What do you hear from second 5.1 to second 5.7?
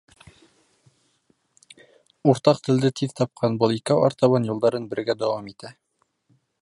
дауам